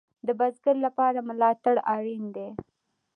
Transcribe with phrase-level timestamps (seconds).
[0.27, 2.49] د بزګر لپاره ملاتړ اړین دی